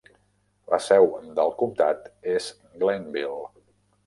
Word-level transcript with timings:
La 0.71 0.79
seu 0.85 1.05
del 1.41 1.53
comtat 1.59 2.09
és 2.39 2.49
Glenville. 2.81 3.41